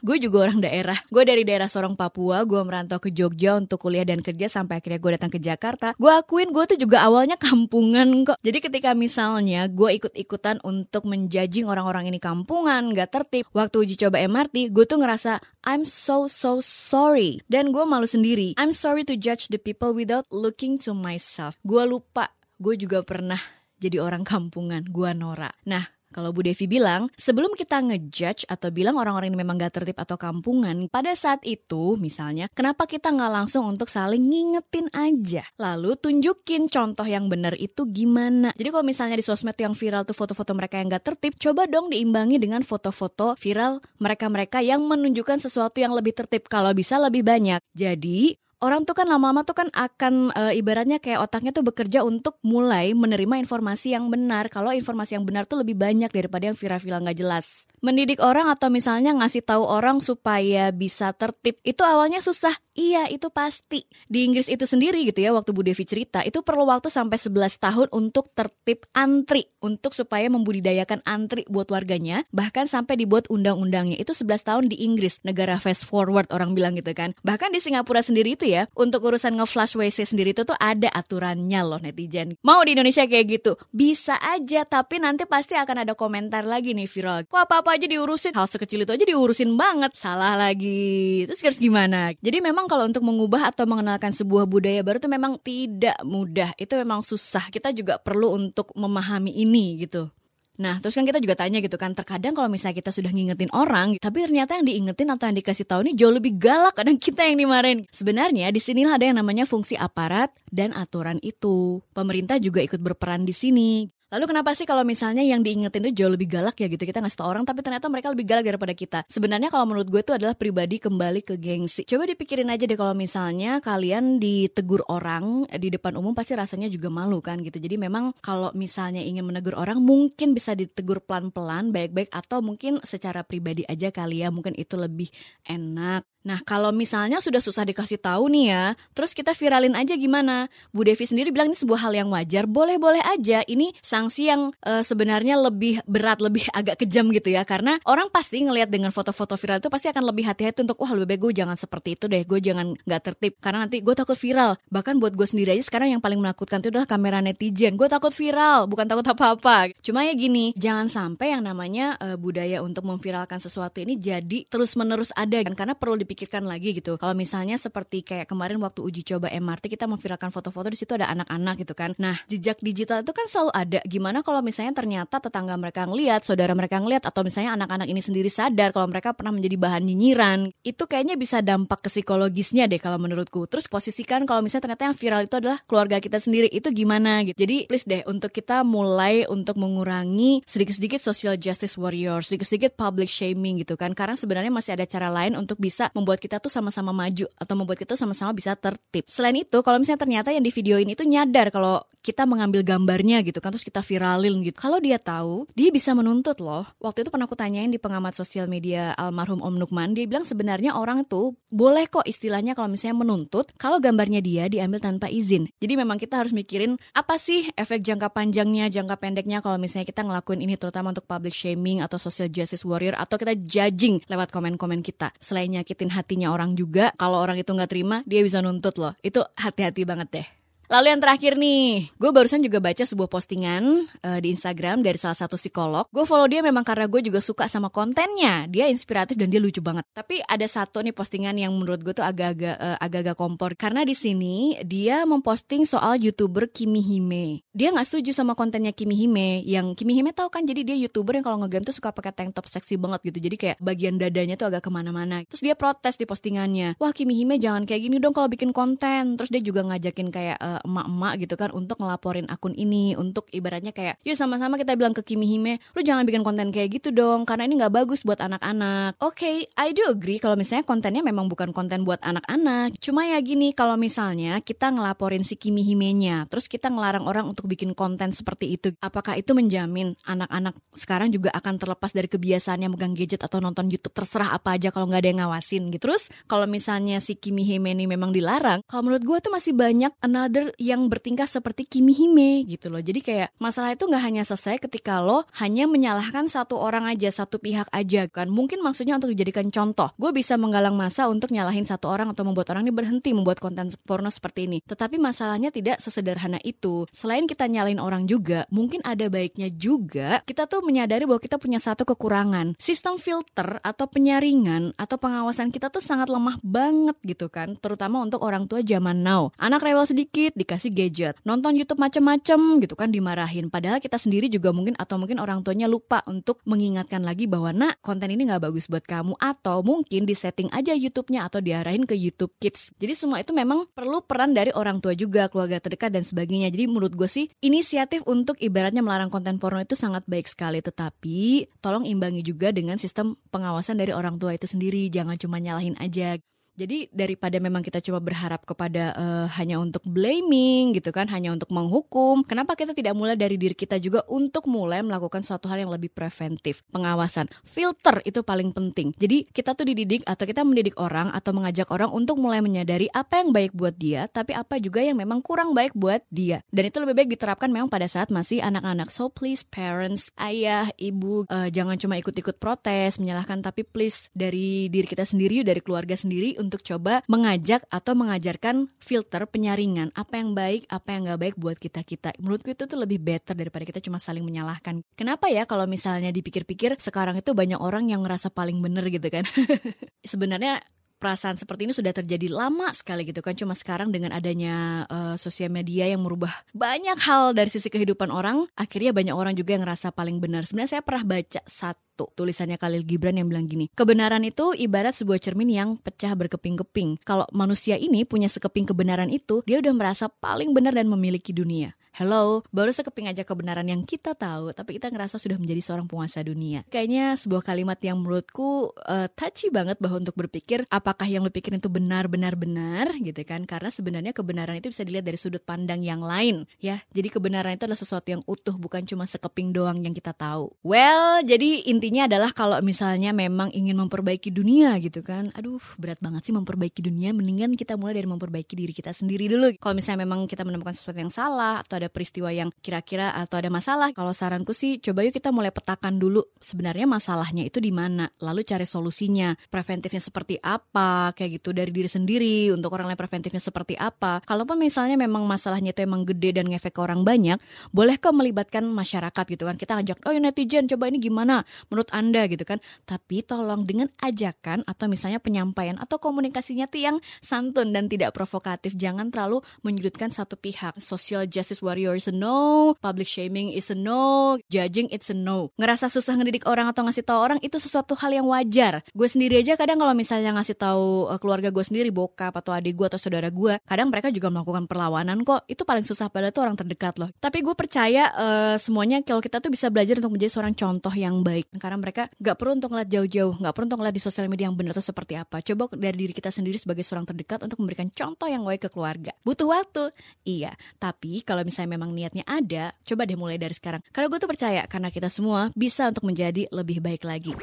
gue 0.00 0.17
juga 0.19 0.49
orang 0.49 0.62
daerah. 0.62 0.99
Gue 1.08 1.22
dari 1.25 1.43
daerah 1.46 1.69
Sorong 1.70 1.94
Papua, 1.94 2.43
gue 2.44 2.61
merantau 2.62 2.99
ke 2.99 3.12
Jogja 3.14 3.56
untuk 3.56 3.82
kuliah 3.82 4.05
dan 4.05 4.20
kerja 4.20 4.50
sampai 4.50 4.78
akhirnya 4.81 5.00
gue 5.00 5.11
datang 5.17 5.32
ke 5.32 5.38
Jakarta. 5.40 5.94
Gue 5.96 6.12
akuin 6.12 6.50
gue 6.50 6.64
tuh 6.70 6.78
juga 6.78 7.02
awalnya 7.05 7.37
kampungan 7.40 8.26
kok. 8.26 8.38
Jadi 8.43 8.58
ketika 8.61 8.90
misalnya 8.93 9.67
gue 9.70 9.90
ikut-ikutan 9.96 10.61
untuk 10.67 11.06
menjajing 11.06 11.67
orang-orang 11.67 12.11
ini 12.11 12.19
kampungan, 12.19 12.93
gak 12.93 13.14
tertib. 13.14 13.44
Waktu 13.55 13.76
uji 13.87 13.94
coba 14.06 14.22
MRT, 14.25 14.72
gue 14.75 14.84
tuh 14.87 14.99
ngerasa 15.00 15.43
I'm 15.67 15.84
so 15.84 16.26
so 16.26 16.58
sorry. 16.64 17.44
Dan 17.46 17.70
gue 17.70 17.84
malu 17.84 18.08
sendiri. 18.08 18.56
I'm 18.56 18.73
sorry 18.73 19.05
to 19.06 19.14
judge 19.16 19.52
the 19.52 19.61
people 19.61 19.93
without 19.93 20.25
looking 20.32 20.81
to 20.84 20.96
myself. 20.96 21.56
Gue 21.62 21.84
lupa, 21.84 22.32
gue 22.61 22.75
juga 22.76 23.05
pernah 23.05 23.40
jadi 23.81 23.96
orang 24.05 24.28
kampungan, 24.28 24.84
gue 24.84 25.11
Nora. 25.16 25.49
Nah, 25.64 26.00
kalau 26.10 26.34
Bu 26.34 26.42
Devi 26.42 26.66
bilang, 26.66 27.06
sebelum 27.14 27.54
kita 27.54 27.78
ngejudge 27.86 28.50
atau 28.50 28.74
bilang 28.74 28.98
orang-orang 28.98 29.30
ini 29.30 29.38
memang 29.38 29.62
gak 29.62 29.78
tertib 29.78 29.98
atau 29.98 30.18
kampungan, 30.18 30.90
pada 30.90 31.14
saat 31.14 31.38
itu 31.46 31.94
misalnya, 31.94 32.50
kenapa 32.50 32.84
kita 32.90 33.14
nggak 33.14 33.32
langsung 33.32 33.66
untuk 33.70 33.86
saling 33.86 34.26
ngingetin 34.26 34.90
aja? 34.90 35.46
Lalu 35.54 35.94
tunjukin 35.94 36.66
contoh 36.66 37.06
yang 37.06 37.30
benar 37.30 37.54
itu 37.54 37.86
gimana. 37.86 38.50
Jadi 38.58 38.68
kalau 38.74 38.82
misalnya 38.82 39.14
di 39.14 39.24
sosmed 39.24 39.54
yang 39.54 39.72
viral 39.72 40.02
tuh 40.02 40.18
foto-foto 40.18 40.50
mereka 40.52 40.82
yang 40.82 40.90
gak 40.90 41.14
tertib, 41.14 41.38
coba 41.38 41.70
dong 41.70 41.94
diimbangi 41.94 42.42
dengan 42.42 42.66
foto-foto 42.66 43.38
viral 43.38 43.78
mereka-mereka 44.02 44.60
yang 44.66 44.82
menunjukkan 44.82 45.38
sesuatu 45.38 45.78
yang 45.78 45.94
lebih 45.94 46.12
tertib. 46.12 46.50
Kalau 46.50 46.74
bisa 46.74 46.98
lebih 46.98 47.22
banyak. 47.22 47.62
Jadi 47.70 48.34
orang 48.60 48.84
tuh 48.84 48.94
kan 48.96 49.08
lama-lama 49.08 49.42
tuh 49.42 49.56
kan 49.56 49.68
akan 49.72 50.32
e, 50.32 50.42
ibaratnya 50.60 51.00
kayak 51.00 51.24
otaknya 51.24 51.52
tuh 51.52 51.64
bekerja 51.64 52.04
untuk 52.04 52.36
mulai 52.44 52.92
menerima 52.92 53.40
informasi 53.40 53.96
yang 53.96 54.12
benar. 54.12 54.52
Kalau 54.52 54.70
informasi 54.72 55.16
yang 55.16 55.24
benar 55.24 55.48
tuh 55.48 55.64
lebih 55.64 55.76
banyak 55.76 56.12
daripada 56.12 56.52
yang 56.52 56.56
viral-viral 56.56 57.00
nggak 57.04 57.18
jelas. 57.18 57.64
Mendidik 57.80 58.20
orang 58.20 58.52
atau 58.52 58.68
misalnya 58.68 59.16
ngasih 59.16 59.40
tahu 59.40 59.64
orang 59.64 60.04
supaya 60.04 60.68
bisa 60.70 61.16
tertib 61.16 61.56
itu 61.64 61.80
awalnya 61.80 62.20
susah. 62.20 62.52
Iya, 62.80 63.12
itu 63.12 63.28
pasti. 63.28 63.84
Di 64.08 64.24
Inggris 64.24 64.48
itu 64.48 64.64
sendiri 64.64 65.04
gitu 65.04 65.20
ya, 65.20 65.36
waktu 65.36 65.52
Bu 65.52 65.60
Devi 65.60 65.84
cerita, 65.84 66.24
itu 66.24 66.40
perlu 66.40 66.64
waktu 66.64 66.88
sampai 66.88 67.20
11 67.20 67.60
tahun 67.60 67.88
untuk 67.92 68.32
tertib 68.32 68.88
antri. 68.96 69.52
Untuk 69.60 69.92
supaya 69.92 70.30
membudidayakan 70.32 71.04
antri 71.04 71.44
buat 71.50 71.68
warganya. 71.68 72.24
Bahkan 72.32 72.72
sampai 72.72 72.96
dibuat 72.96 73.28
undang-undangnya. 73.28 74.00
Itu 74.00 74.16
11 74.16 74.46
tahun 74.48 74.64
di 74.72 74.80
Inggris, 74.80 75.20
negara 75.28 75.60
fast 75.60 75.84
forward 75.84 76.32
orang 76.32 76.56
bilang 76.56 76.72
gitu 76.78 76.96
kan. 76.96 77.12
Bahkan 77.20 77.52
di 77.52 77.60
Singapura 77.60 78.00
sendiri 78.00 78.38
itu 78.38 78.48
ya, 78.50 78.62
untuk 78.75 79.06
urusan 79.06 79.38
nge-flash 79.38 79.79
WC 79.79 80.11
sendiri 80.11 80.35
itu 80.35 80.43
tuh 80.43 80.58
ada 80.58 80.91
aturannya 80.91 81.61
loh 81.62 81.79
netizen. 81.79 82.35
Mau 82.43 82.58
di 82.67 82.75
Indonesia 82.75 83.06
kayak 83.06 83.26
gitu? 83.31 83.52
Bisa 83.70 84.19
aja, 84.19 84.67
tapi 84.67 84.99
nanti 84.99 85.25
pasti 85.25 85.55
akan 85.55 85.87
ada 85.87 85.94
komentar 85.94 86.43
lagi 86.43 86.75
nih 86.75 86.91
viral. 86.91 87.25
Kok 87.31 87.41
apa-apa 87.47 87.79
aja 87.79 87.87
diurusin? 87.87 88.35
Hal 88.35 88.50
sekecil 88.50 88.82
itu 88.82 88.93
aja 88.93 89.05
diurusin 89.06 89.55
banget. 89.55 89.94
Salah 89.94 90.35
lagi. 90.35 91.25
Terus 91.31 91.41
harus 91.41 91.61
gimana? 91.62 92.12
Jadi 92.19 92.38
memang 92.43 92.67
kalau 92.67 92.87
untuk 92.91 93.06
mengubah 93.06 93.55
atau 93.55 93.64
mengenalkan 93.64 94.11
sebuah 94.11 94.50
budaya 94.50 94.82
baru 94.82 94.99
itu 94.99 95.11
memang 95.11 95.32
tidak 95.41 95.99
mudah. 96.02 96.50
Itu 96.58 96.75
memang 96.75 97.06
susah. 97.06 97.49
Kita 97.49 97.70
juga 97.70 98.02
perlu 98.02 98.35
untuk 98.35 98.75
memahami 98.75 99.31
ini 99.35 99.79
gitu. 99.87 100.11
Nah, 100.60 100.76
terus 100.76 100.92
kan 100.92 101.08
kita 101.08 101.24
juga 101.24 101.40
tanya 101.40 101.56
gitu 101.64 101.80
kan, 101.80 101.96
terkadang 101.96 102.36
kalau 102.36 102.52
misalnya 102.52 102.76
kita 102.84 102.92
sudah 102.92 103.08
ngingetin 103.08 103.48
orang, 103.56 103.96
tapi 103.96 104.28
ternyata 104.28 104.60
yang 104.60 104.68
diingetin 104.68 105.08
atau 105.08 105.24
yang 105.32 105.40
dikasih 105.40 105.64
tahu 105.64 105.88
ini 105.88 105.96
jauh 105.96 106.12
lebih 106.12 106.36
galak, 106.36 106.76
kadang 106.76 107.00
kita 107.00 107.24
yang 107.24 107.40
dimarahin. 107.40 107.88
Sebenarnya 107.88 108.52
di 108.52 108.60
sinilah 108.60 109.00
ada 109.00 109.08
yang 109.08 109.16
namanya 109.16 109.48
fungsi 109.48 109.80
aparat 109.80 110.28
dan 110.52 110.76
aturan 110.76 111.16
itu. 111.24 111.80
Pemerintah 111.96 112.36
juga 112.36 112.60
ikut 112.60 112.76
berperan 112.76 113.24
di 113.24 113.32
sini. 113.32 113.88
Lalu 114.10 114.34
kenapa 114.34 114.50
sih 114.58 114.66
kalau 114.66 114.82
misalnya 114.82 115.22
yang 115.22 115.46
diingetin 115.46 115.86
itu 115.86 116.02
jauh 116.02 116.10
lebih 116.10 116.26
galak 116.26 116.58
ya 116.58 116.66
gitu 116.66 116.82
kita 116.82 116.98
ngasih 116.98 117.22
tau 117.22 117.30
orang 117.30 117.46
tapi 117.46 117.62
ternyata 117.62 117.86
mereka 117.86 118.10
lebih 118.10 118.26
galak 118.26 118.42
daripada 118.42 118.74
kita. 118.74 118.98
Sebenarnya 119.06 119.54
kalau 119.54 119.70
menurut 119.70 119.86
gue 119.86 120.02
itu 120.02 120.10
adalah 120.10 120.34
pribadi 120.34 120.82
kembali 120.82 121.22
ke 121.22 121.38
gengsi. 121.38 121.86
Coba 121.86 122.10
dipikirin 122.10 122.50
aja 122.50 122.66
deh 122.66 122.74
kalau 122.74 122.90
misalnya 122.90 123.62
kalian 123.62 124.18
ditegur 124.18 124.82
orang 124.90 125.46
di 125.46 125.70
depan 125.70 125.94
umum 125.94 126.10
pasti 126.10 126.34
rasanya 126.34 126.66
juga 126.66 126.90
malu 126.90 127.22
kan 127.22 127.38
gitu. 127.38 127.62
Jadi 127.62 127.78
memang 127.78 128.10
kalau 128.18 128.50
misalnya 128.50 128.98
ingin 128.98 129.22
menegur 129.22 129.54
orang 129.54 129.78
mungkin 129.78 130.34
bisa 130.34 130.58
ditegur 130.58 131.06
pelan-pelan 131.06 131.70
baik-baik 131.70 132.10
atau 132.10 132.42
mungkin 132.42 132.82
secara 132.82 133.22
pribadi 133.22 133.62
aja 133.70 133.94
kali 133.94 134.26
ya 134.26 134.34
mungkin 134.34 134.58
itu 134.58 134.74
lebih 134.74 135.06
enak. 135.46 136.02
Nah, 136.30 136.38
kalau 136.46 136.70
misalnya 136.70 137.18
sudah 137.18 137.42
susah 137.42 137.66
dikasih 137.66 137.98
tahu 137.98 138.30
nih 138.30 138.54
ya, 138.54 138.64
terus 138.94 139.18
kita 139.18 139.34
viralin 139.34 139.74
aja 139.74 139.98
gimana? 139.98 140.46
Bu 140.70 140.86
Devi 140.86 141.02
sendiri 141.02 141.34
bilang 141.34 141.50
ini 141.50 141.58
sebuah 141.58 141.90
hal 141.90 141.92
yang 141.98 142.08
wajar, 142.14 142.46
boleh-boleh 142.46 143.02
aja. 143.02 143.42
Ini 143.42 143.74
sanksi 143.82 144.30
yang 144.30 144.54
uh, 144.62 144.78
sebenarnya 144.86 145.34
lebih 145.42 145.82
berat, 145.90 146.22
lebih 146.22 146.46
agak 146.58 146.78
kejam 146.78 147.10
gitu 147.10 147.34
ya, 147.34 147.42
karena 147.42 147.82
orang 147.82 148.14
pasti 148.14 148.46
ngelihat 148.46 148.70
dengan 148.70 148.94
foto-foto 148.94 149.34
viral 149.34 149.58
itu 149.58 149.66
pasti 149.66 149.90
akan 149.90 150.06
lebih 150.06 150.30
hati-hati 150.30 150.62
untuk 150.62 150.78
wah 150.78 150.94
lebih 150.94 151.18
baik 151.18 151.20
gue 151.26 151.42
jangan 151.42 151.58
seperti 151.58 151.98
itu 151.98 152.06
deh, 152.06 152.22
gue 152.22 152.38
jangan 152.38 152.78
nggak 152.78 153.02
tertib, 153.02 153.32
karena 153.42 153.66
nanti 153.66 153.82
gue 153.82 153.94
takut 153.98 154.14
viral. 154.14 154.54
Bahkan 154.70 155.02
buat 155.02 155.18
gue 155.18 155.26
sendiri 155.26 155.58
aja 155.58 155.66
sekarang 155.66 155.98
yang 155.98 155.98
paling 155.98 156.22
menakutkan 156.22 156.62
itu 156.62 156.70
adalah 156.70 156.86
kamera 156.86 157.18
netizen. 157.18 157.74
Gue 157.74 157.90
takut 157.90 158.14
viral, 158.14 158.70
bukan 158.70 158.86
takut 158.86 159.02
apa-apa. 159.10 159.74
Cuma 159.82 160.06
ya 160.06 160.14
gini, 160.14 160.54
jangan 160.54 160.86
sampai 160.86 161.34
yang 161.34 161.42
namanya 161.42 161.98
uh, 161.98 162.14
budaya 162.14 162.62
untuk 162.62 162.86
memviralkan 162.86 163.42
sesuatu 163.42 163.82
ini 163.82 163.98
jadi 163.98 164.46
terus-menerus 164.46 165.10
ada 165.18 165.42
kan, 165.42 165.58
karena 165.58 165.74
perlu 165.74 165.98
dipikirkan 166.20 166.44
lagi 166.44 166.76
gitu. 166.76 167.00
Kalau 167.00 167.17
misalnya 167.17 167.56
seperti 167.56 168.05
kayak 168.05 168.28
kemarin 168.28 168.61
waktu 168.61 168.84
uji 168.84 169.00
coba 169.08 169.32
MRT 169.32 169.72
kita 169.72 169.88
memviralkan 169.88 170.28
foto-foto 170.28 170.69
di 170.69 170.76
situ 170.76 170.93
ada 170.93 171.08
anak-anak 171.08 171.64
gitu 171.64 171.72
kan. 171.72 171.96
Nah, 171.96 172.20
jejak 172.28 172.61
digital 172.61 173.00
itu 173.00 173.17
kan 173.17 173.25
selalu 173.25 173.50
ada. 173.56 173.81
Gimana 173.88 174.20
kalau 174.20 174.44
misalnya 174.44 174.76
ternyata 174.76 175.17
tetangga 175.17 175.56
mereka 175.56 175.88
ngelihat, 175.88 176.28
saudara 176.28 176.52
mereka 176.52 176.76
ngelihat 176.76 177.08
atau 177.08 177.25
misalnya 177.25 177.56
anak-anak 177.56 177.88
ini 177.88 178.05
sendiri 178.05 178.28
sadar 178.28 178.76
kalau 178.76 178.93
mereka 178.93 179.17
pernah 179.17 179.32
menjadi 179.32 179.56
bahan 179.56 179.82
nyinyiran. 179.88 180.52
Itu 180.61 180.84
kayaknya 180.84 181.17
bisa 181.17 181.40
dampak 181.40 181.81
ke 181.81 181.88
psikologisnya 181.88 182.69
deh 182.69 182.76
kalau 182.76 183.00
menurutku. 183.00 183.49
Terus 183.49 183.64
posisikan 183.64 184.28
kalau 184.28 184.44
misalnya 184.44 184.69
ternyata 184.69 184.93
yang 184.93 184.96
viral 185.00 185.25
itu 185.25 185.37
adalah 185.40 185.58
keluarga 185.64 185.96
kita 186.05 186.20
sendiri, 186.20 186.52
itu 186.52 186.69
gimana 186.69 187.25
gitu. 187.25 187.49
Jadi 187.49 187.64
please 187.64 187.88
deh 187.88 188.05
untuk 188.05 188.28
kita 188.28 188.61
mulai 188.61 189.25
untuk 189.25 189.56
mengurangi 189.56 190.44
sedikit-sedikit 190.44 191.00
social 191.00 191.40
justice 191.40 191.81
warrior, 191.81 192.20
sedikit-sedikit 192.20 192.76
public 192.76 193.08
shaming 193.08 193.64
gitu 193.64 193.81
kan. 193.81 193.96
Karena 193.96 194.20
sebenarnya 194.20 194.52
masih 194.52 194.76
ada 194.76 194.84
cara 194.84 195.08
lain 195.08 195.32
untuk 195.38 195.56
bisa 195.56 195.88
membuat 196.00 196.19
kita 196.19 196.41
tuh 196.41 196.49
sama-sama 196.49 196.91
maju 196.97 197.29
atau 197.37 197.55
membuat 197.55 197.79
kita 197.79 197.94
sama-sama 197.94 198.32
bisa 198.32 198.56
tertib. 198.56 199.05
Selain 199.06 199.37
itu, 199.37 199.61
kalau 199.61 199.76
misalnya 199.76 200.00
ternyata 200.00 200.29
yang 200.32 200.43
di 200.43 200.50
video 200.50 200.81
ini 200.81 200.97
itu 200.97 201.05
nyadar 201.05 201.52
kalau 201.52 201.85
kita 202.00 202.25
mengambil 202.25 202.64
gambarnya 202.64 203.20
gitu 203.20 203.38
kan 203.44 203.52
terus 203.52 203.64
kita 203.64 203.85
viralin 203.85 204.41
gitu. 204.41 204.56
Kalau 204.56 204.81
dia 204.81 204.97
tahu, 204.97 205.44
dia 205.52 205.69
bisa 205.69 205.93
menuntut 205.93 206.41
loh. 206.41 206.64
Waktu 206.81 207.05
itu 207.05 207.12
pernah 207.12 207.29
aku 207.29 207.37
tanyain 207.37 207.69
di 207.69 207.76
pengamat 207.76 208.17
sosial 208.17 208.49
media 208.49 208.97
almarhum 208.97 209.44
Om 209.44 209.61
Nukman, 209.61 209.93
dia 209.93 210.08
bilang 210.08 210.25
sebenarnya 210.25 210.75
orang 210.81 211.05
tuh 211.05 211.37
boleh 211.52 211.85
kok 211.93 212.08
istilahnya 212.08 212.56
kalau 212.56 212.73
misalnya 212.73 213.05
menuntut 213.05 213.52
kalau 213.61 213.76
gambarnya 213.82 214.25
dia 214.25 214.49
diambil 214.49 214.81
tanpa 214.81 215.12
izin. 215.12 215.52
Jadi 215.61 215.75
memang 215.76 216.00
kita 216.00 216.25
harus 216.25 216.32
mikirin 216.32 216.81
apa 216.97 217.20
sih 217.20 217.52
efek 217.52 217.85
jangka 217.85 218.16
panjangnya, 218.16 218.73
jangka 218.73 218.97
pendeknya 218.97 219.45
kalau 219.45 219.61
misalnya 219.61 219.85
kita 219.85 220.00
ngelakuin 220.00 220.40
ini 220.40 220.57
terutama 220.57 220.97
untuk 220.97 221.04
public 221.04 221.37
shaming 221.37 221.85
atau 221.85 222.00
social 222.00 222.33
justice 222.33 222.64
warrior 222.64 222.97
atau 222.97 223.21
kita 223.21 223.37
judging 223.37 224.00
lewat 224.09 224.33
komen-komen 224.33 224.80
kita. 224.80 225.12
Selain 225.21 225.52
nyakitin 225.52 225.89
hatinya 225.90 226.32
orang 226.32 226.56
juga, 226.56 226.94
kalau 226.97 227.18
orang 227.18 227.37
itu 227.37 227.50
nggak 227.50 227.70
terima, 227.70 227.97
dia 228.06 228.23
bisa 228.23 228.40
nuntut 228.40 228.78
loh. 228.78 228.94
Itu 229.02 229.26
hati-hati 229.37 229.82
banget 229.85 230.09
deh. 230.11 230.26
Lalu 230.70 230.86
yang 230.94 231.02
terakhir 231.02 231.34
nih, 231.34 231.90
gue 231.98 232.10
barusan 232.14 232.46
juga 232.46 232.62
baca 232.62 232.86
sebuah 232.86 233.10
postingan 233.10 233.90
uh, 234.06 234.22
di 234.22 234.30
Instagram 234.30 234.86
dari 234.86 234.94
salah 235.02 235.18
satu 235.18 235.34
psikolog. 235.34 235.90
Gue 235.90 236.06
follow 236.06 236.30
dia 236.30 236.46
memang 236.46 236.62
karena 236.62 236.86
gue 236.86 237.02
juga 237.02 237.18
suka 237.18 237.50
sama 237.50 237.74
kontennya. 237.74 238.46
Dia 238.46 238.70
inspiratif 238.70 239.18
dan 239.18 239.34
dia 239.34 239.42
lucu 239.42 239.58
banget. 239.58 239.82
Tapi 239.90 240.22
ada 240.22 240.46
satu 240.46 240.78
nih 240.86 240.94
postingan 240.94 241.34
yang 241.34 241.50
menurut 241.58 241.82
gue 241.82 241.90
tuh 241.90 242.06
agak-agak 242.06 242.54
uh, 242.54 242.78
agak-agak 242.78 243.18
kompor. 243.18 243.58
Karena 243.58 243.82
di 243.82 243.98
sini 243.98 244.62
dia 244.62 245.02
memposting 245.02 245.66
soal 245.66 245.98
youtuber 245.98 246.46
Kimi 246.46 246.78
Hime. 246.78 247.42
Dia 247.50 247.74
nggak 247.74 247.90
setuju 247.90 248.14
sama 248.14 248.38
kontennya 248.38 248.70
Kimi 248.70 248.94
Hime. 248.94 249.42
Yang 249.42 249.74
Kimi 249.74 249.98
Hime 249.98 250.14
tahu 250.14 250.30
kan, 250.30 250.46
jadi 250.46 250.62
dia 250.62 250.78
youtuber 250.78 251.18
yang 251.18 251.26
kalau 251.26 251.42
ngegame 251.42 251.66
tuh 251.66 251.74
suka 251.74 251.90
pakai 251.90 252.14
tank 252.14 252.38
top 252.38 252.46
seksi 252.46 252.78
banget 252.78 253.10
gitu. 253.10 253.18
Jadi 253.26 253.36
kayak 253.42 253.56
bagian 253.58 253.98
dadanya 253.98 254.38
tuh 254.38 254.46
agak 254.46 254.62
ke 254.62 254.70
mana-mana. 254.70 255.26
Terus 255.26 255.42
dia 255.42 255.58
protes 255.58 255.98
di 255.98 256.06
postingannya. 256.06 256.78
Wah 256.78 256.94
Kimi 256.94 257.18
Hime 257.18 257.42
jangan 257.42 257.66
kayak 257.66 257.90
gini 257.90 257.98
dong 257.98 258.14
kalau 258.14 258.30
bikin 258.30 258.54
konten. 258.54 259.18
Terus 259.18 259.34
dia 259.34 259.42
juga 259.42 259.66
ngajakin 259.66 260.14
kayak 260.14 260.38
uh, 260.38 260.60
emak-emak 260.62 261.12
gitu 261.26 261.35
kan 261.35 261.50
untuk 261.50 261.83
ngelaporin 261.83 262.31
akun 262.31 262.55
ini 262.55 262.95
untuk 262.95 263.26
ibaratnya 263.35 263.75
kayak 263.75 263.99
yuk 264.07 264.14
sama-sama 264.14 264.55
kita 264.55 264.79
bilang 264.79 264.95
ke 264.95 265.02
Kimi 265.02 265.26
Hime 265.26 265.59
lu 265.75 265.83
jangan 265.83 266.07
bikin 266.07 266.23
konten 266.23 266.55
kayak 266.55 266.79
gitu 266.79 266.95
dong 266.95 267.26
karena 267.26 267.50
ini 267.50 267.59
nggak 267.59 267.75
bagus 267.75 268.07
buat 268.07 268.23
anak-anak 268.23 268.95
oke 269.02 269.19
okay, 269.19 269.43
I 269.59 269.75
do 269.75 269.90
agree 269.90 270.23
kalau 270.23 270.38
misalnya 270.38 270.62
kontennya 270.62 271.02
memang 271.02 271.26
bukan 271.26 271.50
konten 271.50 271.83
buat 271.83 271.99
anak-anak 272.07 272.79
cuma 272.79 273.11
ya 273.11 273.19
gini 273.19 273.50
kalau 273.50 273.75
misalnya 273.75 274.38
kita 274.38 274.71
ngelaporin 274.71 275.26
si 275.26 275.35
Kimi 275.35 275.67
Hime-nya 275.67 276.31
terus 276.31 276.47
kita 276.47 276.71
ngelarang 276.71 277.11
orang 277.11 277.26
untuk 277.26 277.40
untuk 277.40 277.57
bikin 277.57 277.73
konten 277.73 278.12
seperti 278.12 278.52
itu. 278.52 278.69
Apakah 278.85 279.17
itu 279.17 279.33
menjamin 279.33 279.97
anak-anak 280.05 280.52
sekarang 280.76 281.09
juga 281.09 281.33
akan 281.33 281.57
terlepas 281.57 281.97
dari 281.97 282.05
kebiasaannya 282.05 282.69
megang 282.69 282.93
gadget 282.93 283.25
atau 283.25 283.40
nonton 283.40 283.73
YouTube 283.73 283.97
terserah 283.97 284.37
apa 284.37 284.61
aja 284.61 284.69
kalau 284.69 284.93
nggak 284.93 285.00
ada 285.00 285.09
yang 285.09 285.21
ngawasin 285.25 285.73
gitu. 285.73 285.88
Terus 285.88 286.12
kalau 286.29 286.45
misalnya 286.45 287.00
si 287.00 287.17
Kimi 287.17 287.49
Hime 287.49 287.73
ini 287.73 287.88
memang 287.88 288.12
dilarang, 288.12 288.61
kalau 288.69 288.85
menurut 288.85 289.09
gue 289.09 289.19
tuh 289.25 289.33
masih 289.33 289.57
banyak 289.57 289.88
another 290.05 290.50
yang 290.57 290.88
bertingkah 290.90 291.28
seperti 291.28 291.69
Kimi 291.69 291.92
Hime 291.95 292.42
gitu 292.49 292.73
loh. 292.73 292.80
Jadi 292.80 293.04
kayak 293.04 293.37
masalah 293.37 293.75
itu 293.76 293.87
nggak 293.87 294.02
hanya 294.02 294.23
selesai 294.25 294.62
ketika 294.62 295.02
lo 295.04 295.28
hanya 295.38 295.69
menyalahkan 295.69 296.26
satu 296.26 296.59
orang 296.59 296.88
aja, 296.88 297.12
satu 297.12 297.38
pihak 297.38 297.69
aja 297.71 298.09
kan. 298.09 298.33
Mungkin 298.33 298.64
maksudnya 298.64 298.97
untuk 298.97 299.12
dijadikan 299.12 299.52
contoh. 299.52 299.92
Gue 300.00 300.11
bisa 300.11 300.35
menggalang 300.40 300.75
masa 300.75 301.07
untuk 301.07 301.30
nyalahin 301.30 301.69
satu 301.69 301.90
orang 301.90 302.11
atau 302.11 302.25
membuat 302.26 302.50
orang 302.54 302.66
ini 302.66 302.73
berhenti 302.75 303.12
membuat 303.12 303.38
konten 303.38 303.71
porno 303.85 304.09
seperti 304.09 304.49
ini. 304.49 304.59
Tetapi 304.64 304.97
masalahnya 304.97 305.52
tidak 305.52 305.78
sesederhana 305.78 306.40
itu. 306.42 306.88
Selain 306.90 307.28
kita 307.28 307.47
nyalain 307.47 307.78
orang 307.78 308.09
juga, 308.09 308.49
mungkin 308.49 308.80
ada 308.83 309.07
baiknya 309.12 309.52
juga 309.52 310.23
kita 310.25 310.47
tuh 310.47 310.64
menyadari 310.64 311.04
bahwa 311.04 311.21
kita 311.21 311.37
punya 311.37 311.59
satu 311.59 311.85
kekurangan. 311.85 312.54
Sistem 312.57 312.97
filter 312.97 313.59
atau 313.61 313.87
penyaringan 313.90 314.78
atau 314.78 314.97
pengawasan 314.97 315.50
kita 315.50 315.69
tuh 315.69 315.83
sangat 315.83 316.09
lemah 316.09 316.38
banget 316.40 316.97
gitu 317.02 317.26
kan, 317.26 317.59
terutama 317.59 318.00
untuk 318.00 318.23
orang 318.23 318.47
tua 318.47 318.62
zaman 318.62 319.02
now. 319.02 319.35
Anak 319.37 319.66
rewel 319.66 319.85
sedikit 319.85 320.33
dikasih 320.40 320.73
gadget, 320.73 321.14
nonton 321.28 321.52
YouTube 321.52 321.76
macem-macem 321.76 322.40
gitu 322.64 322.73
kan 322.73 322.88
dimarahin. 322.88 323.52
Padahal 323.52 323.78
kita 323.78 324.00
sendiri 324.00 324.32
juga 324.32 324.50
mungkin 324.56 324.73
atau 324.80 324.97
mungkin 324.97 325.20
orang 325.20 325.44
tuanya 325.44 325.68
lupa 325.68 326.00
untuk 326.09 326.40
mengingatkan 326.49 327.04
lagi 327.04 327.28
bahwa 327.28 327.52
nak 327.52 327.76
konten 327.85 328.09
ini 328.09 328.25
nggak 328.25 328.49
bagus 328.49 328.66
buat 328.66 328.82
kamu 328.82 329.20
atau 329.20 329.61
mungkin 329.61 330.09
di 330.09 330.16
setting 330.16 330.49
aja 330.50 330.73
YouTube-nya 330.73 331.28
atau 331.28 331.44
diarahin 331.44 331.85
ke 331.85 331.92
YouTube 331.92 332.32
Kids. 332.40 332.73
Jadi 332.80 332.97
semua 332.97 333.20
itu 333.20 333.37
memang 333.37 333.68
perlu 333.70 334.00
peran 334.00 334.32
dari 334.32 334.50
orang 334.56 334.80
tua 334.80 334.97
juga, 334.97 335.28
keluarga 335.28 335.61
terdekat 335.61 335.92
dan 335.92 336.02
sebagainya. 336.02 336.49
Jadi 336.49 336.64
menurut 336.66 336.97
gue 336.97 337.06
sih 337.11 337.28
inisiatif 337.44 338.00
untuk 338.09 338.40
ibaratnya 338.40 338.80
melarang 338.80 339.12
konten 339.12 339.37
porno 339.37 339.61
itu 339.61 339.76
sangat 339.76 340.09
baik 340.09 340.26
sekali, 340.26 340.64
tetapi 340.64 341.50
tolong 341.61 341.85
imbangi 341.85 342.25
juga 342.25 342.49
dengan 342.50 342.80
sistem 342.80 343.20
pengawasan 343.28 343.76
dari 343.76 343.92
orang 343.92 344.16
tua 344.16 344.32
itu 344.32 344.49
sendiri. 344.49 344.88
Jangan 344.88 345.20
cuma 345.20 345.37
nyalahin 345.37 345.76
aja. 345.76 346.16
Jadi 346.61 346.93
daripada 346.93 347.40
memang 347.40 347.64
kita 347.64 347.81
coba 347.81 348.05
berharap 348.05 348.45
kepada 348.45 348.93
uh, 348.93 349.26
hanya 349.40 349.57
untuk 349.57 349.81
blaming 349.88 350.76
gitu 350.76 350.93
kan, 350.93 351.09
hanya 351.09 351.33
untuk 351.33 351.49
menghukum, 351.57 352.21
kenapa 352.21 352.52
kita 352.52 352.76
tidak 352.76 352.93
mulai 352.93 353.17
dari 353.17 353.40
diri 353.40 353.57
kita 353.57 353.81
juga 353.81 354.05
untuk 354.12 354.45
mulai 354.45 354.85
melakukan 354.85 355.25
suatu 355.25 355.49
hal 355.49 355.64
yang 355.64 355.73
lebih 355.73 355.88
preventif, 355.88 356.61
pengawasan, 356.69 357.33
filter 357.49 358.05
itu 358.05 358.21
paling 358.21 358.52
penting. 358.52 358.93
Jadi 359.00 359.25
kita 359.33 359.57
tuh 359.57 359.64
dididik 359.64 360.05
atau 360.05 360.29
kita 360.29 360.45
mendidik 360.45 360.76
orang 360.76 361.09
atau 361.17 361.33
mengajak 361.33 361.73
orang 361.73 361.88
untuk 361.97 362.21
mulai 362.21 362.45
menyadari 362.45 362.93
apa 362.93 363.25
yang 363.25 363.33
baik 363.33 363.57
buat 363.57 363.73
dia, 363.81 364.05
tapi 364.12 364.37
apa 364.37 364.61
juga 364.61 364.85
yang 364.85 365.00
memang 365.00 365.25
kurang 365.25 365.57
baik 365.57 365.73
buat 365.73 366.05
dia. 366.12 366.45
Dan 366.52 366.69
itu 366.69 366.76
lebih 366.76 366.93
baik 366.93 367.09
diterapkan 367.17 367.49
memang 367.49 367.73
pada 367.73 367.88
saat 367.88 368.12
masih 368.12 368.45
anak-anak. 368.45 368.93
So 368.93 369.09
please 369.09 369.49
parents, 369.49 370.12
ayah, 370.21 370.69
ibu, 370.76 371.25
uh, 371.25 371.49
jangan 371.49 371.81
cuma 371.81 371.97
ikut-ikut 371.97 372.37
protes, 372.37 373.00
menyalahkan, 373.00 373.40
tapi 373.40 373.64
please 373.64 374.12
dari 374.12 374.69
diri 374.69 374.85
kita 374.85 375.09
sendiri, 375.09 375.40
dari 375.40 375.64
keluarga 375.64 375.97
sendiri 375.97 376.37
untuk 376.50 376.66
coba 376.66 377.07
mengajak 377.07 377.62
atau 377.71 377.95
mengajarkan 377.95 378.66
filter 378.83 379.23
penyaringan 379.30 379.95
apa 379.95 380.19
yang 380.19 380.35
baik, 380.35 380.66
apa 380.66 380.88
yang 380.90 381.07
nggak 381.07 381.21
baik 381.23 381.35
buat 381.38 381.54
kita 381.62 381.87
kita. 381.87 382.11
Menurutku 382.19 382.50
itu 382.50 382.66
tuh 382.66 382.75
lebih 382.75 382.99
better 382.99 383.38
daripada 383.38 383.62
kita 383.62 383.78
cuma 383.78 384.02
saling 384.02 384.26
menyalahkan. 384.26 384.83
Kenapa 384.99 385.30
ya 385.30 385.47
kalau 385.47 385.71
misalnya 385.71 386.11
dipikir-pikir 386.11 386.75
sekarang 386.83 387.14
itu 387.14 387.30
banyak 387.30 387.62
orang 387.62 387.87
yang 387.87 388.02
ngerasa 388.02 388.35
paling 388.35 388.59
bener 388.59 388.83
gitu 388.90 389.07
kan? 389.07 389.23
Sebenarnya 390.02 390.59
perasaan 391.00 391.40
seperti 391.40 391.64
ini 391.64 391.73
sudah 391.73 391.97
terjadi 391.97 392.28
lama 392.28 392.69
sekali 392.76 393.09
gitu 393.09 393.25
kan. 393.25 393.33
Cuma 393.33 393.57
sekarang 393.57 393.88
dengan 393.88 394.12
adanya 394.12 394.85
uh, 394.87 395.16
sosial 395.16 395.49
media 395.49 395.88
yang 395.88 396.04
merubah 396.04 396.30
banyak 396.52 397.00
hal 397.00 397.33
dari 397.33 397.49
sisi 397.49 397.73
kehidupan 397.73 398.12
orang 398.12 398.45
akhirnya 398.54 398.92
banyak 398.92 399.16
orang 399.16 399.33
juga 399.33 399.57
yang 399.57 399.64
ngerasa 399.64 399.97
paling 399.97 400.21
benar. 400.21 400.45
Sebenarnya 400.45 400.78
saya 400.78 400.83
pernah 400.85 401.02
baca 401.09 401.40
satu 401.49 402.12
tulisannya 402.12 402.61
Khalil 402.61 402.85
Gibran 402.85 403.16
yang 403.16 403.28
bilang 403.28 403.45
gini 403.45 403.69
kebenaran 403.76 404.25
itu 404.25 404.57
ibarat 404.57 404.97
sebuah 404.97 405.21
cermin 405.21 405.49
yang 405.49 405.69
pecah 405.80 406.12
berkeping-keping. 406.12 407.00
Kalau 407.00 407.25
manusia 407.33 407.80
ini 407.80 408.04
punya 408.04 408.28
sekeping 408.28 408.69
kebenaran 408.69 409.09
itu 409.09 409.40
dia 409.49 409.61
udah 409.64 409.73
merasa 409.73 410.12
paling 410.12 410.52
benar 410.52 410.76
dan 410.76 410.88
memiliki 410.88 411.33
dunia 411.33 411.73
Hello, 411.90 412.47
baru 412.54 412.70
sekeping 412.70 413.11
aja 413.11 413.26
kebenaran 413.26 413.66
yang 413.66 413.82
kita 413.82 414.14
tahu, 414.14 414.54
tapi 414.54 414.78
kita 414.78 414.94
ngerasa 414.94 415.18
sudah 415.18 415.35
menjadi 415.42 415.59
seorang 415.59 415.90
penguasa 415.90 416.23
dunia. 416.23 416.62
Kayaknya 416.70 417.18
sebuah 417.18 417.42
kalimat 417.42 417.82
yang 417.82 417.99
menurutku 417.99 418.70
uh, 418.87 419.11
touchy 419.18 419.50
banget 419.50 419.75
bahwa 419.82 419.99
untuk 419.99 420.14
berpikir 420.14 420.62
apakah 420.70 421.11
yang 421.11 421.26
lo 421.26 421.35
pikir 421.35 421.50
itu 421.50 421.66
benar-benar 421.66 422.38
benar 422.38 422.94
gitu 422.94 423.18
kan? 423.26 423.42
Karena 423.42 423.75
sebenarnya 423.75 424.14
kebenaran 424.14 424.62
itu 424.62 424.70
bisa 424.70 424.87
dilihat 424.87 425.02
dari 425.02 425.18
sudut 425.18 425.42
pandang 425.42 425.82
yang 425.82 425.99
lain, 425.99 426.47
ya. 426.62 426.78
Jadi 426.94 427.11
kebenaran 427.11 427.59
itu 427.59 427.66
adalah 427.66 427.82
sesuatu 427.82 428.06
yang 428.06 428.23
utuh, 428.23 428.54
bukan 428.54 428.87
cuma 428.87 429.11
sekeping 429.11 429.50
doang 429.50 429.82
yang 429.82 429.92
kita 429.92 430.14
tahu. 430.14 430.54
Well, 430.62 431.26
jadi 431.26 431.66
intinya 431.66 432.06
adalah 432.06 432.30
kalau 432.30 432.62
misalnya 432.62 433.11
memang 433.11 433.50
ingin 433.50 433.75
memperbaiki 433.75 434.30
dunia 434.30 434.78
gitu 434.78 435.02
kan, 435.02 435.35
aduh 435.35 435.59
berat 435.75 435.99
banget 435.99 436.30
sih 436.30 436.35
memperbaiki 436.38 436.87
dunia. 436.87 437.11
Mendingan 437.11 437.59
kita 437.59 437.75
mulai 437.75 437.99
dari 437.99 438.06
memperbaiki 438.06 438.54
diri 438.54 438.70
kita 438.70 438.94
sendiri 438.94 439.26
dulu. 439.26 439.59
Kalau 439.59 439.75
misalnya 439.75 440.06
memang 440.06 440.30
kita 440.30 440.47
menemukan 440.47 440.70
sesuatu 440.70 441.02
yang 441.02 441.11
salah 441.11 441.59
atau 441.66 441.79
ada 441.80 441.88
peristiwa 441.88 442.28
yang 442.28 442.52
kira-kira 442.60 443.16
atau 443.16 443.40
ada 443.40 443.49
masalah, 443.49 443.90
kalau 443.96 444.12
saranku 444.12 444.52
sih 444.52 444.76
coba 444.78 445.02
yuk 445.02 445.16
kita 445.16 445.32
mulai 445.32 445.49
petakan 445.50 445.96
dulu 445.96 446.22
sebenarnya 446.38 446.84
masalahnya 446.84 447.49
itu 447.49 447.58
di 447.58 447.72
mana, 447.72 448.12
lalu 448.20 448.44
cari 448.44 448.68
solusinya. 448.68 449.32
Preventifnya 449.49 449.99
seperti 449.99 450.37
apa, 450.44 451.16
kayak 451.16 451.40
gitu 451.40 451.56
dari 451.56 451.72
diri 451.72 451.88
sendiri, 451.88 452.52
untuk 452.52 452.76
orang 452.76 452.92
lain 452.92 453.00
preventifnya 453.00 453.40
seperti 453.40 453.75
apa. 453.80 454.20
Kalaupun 454.28 454.60
misalnya 454.60 455.00
memang 455.00 455.25
masalahnya 455.25 455.72
itu 455.72 455.80
emang 455.82 456.04
gede 456.04 456.37
dan 456.37 456.52
ngefek 456.52 456.76
ke 456.76 456.80
orang 456.84 457.02
banyak, 457.02 457.40
boleh 457.72 457.96
kok 457.96 458.12
melibatkan 458.12 458.68
masyarakat 458.68 459.25
gitu 459.26 459.49
kan. 459.49 459.56
Kita 459.56 459.80
ajak, 459.80 460.04
"Oh, 460.04 460.12
ya 460.12 460.20
netizen, 460.20 460.68
coba 460.68 460.92
ini 460.92 461.00
gimana 461.00 461.42
menurut 461.72 461.88
Anda?" 461.90 462.28
gitu 462.28 462.44
kan. 462.44 462.60
Tapi 462.84 463.25
tolong 463.25 463.64
dengan 463.64 463.88
ajakan 464.04 464.66
atau 464.68 464.87
misalnya 464.87 465.18
penyampaian 465.22 465.78
atau 465.80 465.96
komunikasinya 465.96 466.66
tuh 466.68 466.80
yang 466.80 466.96
santun 467.25 467.72
dan 467.72 467.87
tidak 467.88 468.12
provokatif. 468.12 468.75
Jangan 468.76 469.08
terlalu 469.08 469.40
menyudutkan 469.62 470.10
satu 470.10 470.37
pihak. 470.37 470.78
Social 470.82 471.25
justice 471.30 471.62
warrior 471.70 471.94
is 471.94 472.10
a 472.10 472.14
no, 472.14 472.74
public 472.82 473.06
shaming 473.06 473.54
is 473.54 473.70
a 473.70 473.78
no, 473.78 474.34
judging 474.50 474.90
it's 474.90 475.06
a 475.06 475.16
no. 475.16 475.54
Ngerasa 475.54 475.86
susah 475.86 476.18
ngedidik 476.18 476.50
orang 476.50 476.66
atau 476.66 476.82
ngasih 476.82 477.06
tahu 477.06 477.18
orang 477.22 477.38
itu 477.46 477.62
sesuatu 477.62 477.94
hal 477.94 478.10
yang 478.10 478.26
wajar. 478.26 478.82
Gue 478.90 479.06
sendiri 479.06 479.38
aja 479.38 479.54
kadang 479.54 479.78
kalau 479.78 479.94
misalnya 479.94 480.34
ngasih 480.34 480.58
tahu 480.58 481.06
uh, 481.06 481.18
keluarga 481.22 481.54
gue 481.54 481.62
sendiri, 481.62 481.94
bokap 481.94 482.34
atau 482.34 482.50
adik 482.50 482.74
gue 482.74 482.86
atau 482.90 482.98
saudara 482.98 483.30
gue, 483.30 483.62
kadang 483.62 483.86
mereka 483.94 484.10
juga 484.10 484.34
melakukan 484.34 484.66
perlawanan 484.66 485.22
kok. 485.22 485.46
Itu 485.46 485.62
paling 485.62 485.86
susah 485.86 486.10
pada 486.10 486.34
tuh 486.34 486.50
orang 486.50 486.58
terdekat 486.58 486.98
loh. 486.98 487.14
Tapi 487.22 487.38
gue 487.46 487.54
percaya 487.54 488.10
uh, 488.16 488.56
semuanya 488.58 488.98
kalau 489.06 489.22
kita 489.22 489.38
tuh 489.38 489.52
bisa 489.52 489.70
belajar 489.70 490.02
untuk 490.02 490.18
menjadi 490.18 490.30
seorang 490.34 490.54
contoh 490.56 490.90
yang 490.96 491.22
baik. 491.22 491.46
Karena 491.60 491.78
mereka 491.78 492.10
gak 492.18 492.34
perlu 492.40 492.56
untuk 492.56 492.74
ngeliat 492.74 492.88
jauh-jauh, 492.90 493.38
gak 493.38 493.52
perlu 493.54 493.66
untuk 493.70 493.78
ngeliat 493.84 493.94
di 493.94 494.02
sosial 494.02 494.26
media 494.26 494.48
yang 494.48 494.56
benar 494.56 494.72
tuh 494.72 494.82
seperti 494.82 495.14
apa. 495.20 495.44
Coba 495.44 495.70
dari 495.76 495.96
diri 496.00 496.16
kita 496.16 496.32
sendiri 496.32 496.56
sebagai 496.56 496.82
seorang 496.82 497.04
terdekat 497.04 497.44
untuk 497.44 497.60
memberikan 497.60 497.92
contoh 497.92 498.26
yang 498.26 498.42
baik 498.42 498.66
ke 498.66 498.70
keluarga. 498.72 499.12
Butuh 499.20 499.46
waktu, 499.52 499.92
iya. 500.24 500.56
Tapi 500.80 501.20
kalau 501.20 501.44
misalnya 501.44 501.60
misalnya 501.61 501.76
memang 501.76 501.93
niatnya 501.93 502.25
ada, 502.25 502.73
coba 502.88 503.05
deh 503.05 503.21
mulai 503.21 503.37
dari 503.37 503.52
sekarang. 503.52 503.85
Karena 503.93 504.09
gue 504.09 504.17
tuh 504.17 504.31
percaya, 504.33 504.64
karena 504.64 504.88
kita 504.88 505.12
semua 505.12 505.52
bisa 505.52 505.93
untuk 505.93 506.09
menjadi 506.09 506.49
lebih 506.49 506.81
baik 506.81 507.05
lagi. 507.05 507.37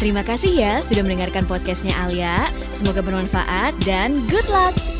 Terima 0.00 0.24
kasih 0.24 0.56
ya 0.56 0.80
sudah 0.80 1.04
mendengarkan 1.04 1.44
podcastnya 1.44 1.92
Alia. 1.92 2.48
Semoga 2.72 3.04
bermanfaat 3.04 3.76
dan 3.84 4.16
good 4.32 4.48
luck! 4.48 4.99